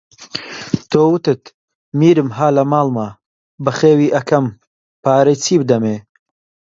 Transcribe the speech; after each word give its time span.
تۆ، 0.91 1.01
وتت: 1.13 1.41
میرم 1.99 2.29
ها 2.37 2.47
لە 2.55 2.63
ماڵما 2.71 3.07
بەخێوی 3.65 4.13
ئەکەم 4.15 4.45
پارەی 5.03 5.37
چی 5.43 5.55
بدەمێ؟ 5.61 5.95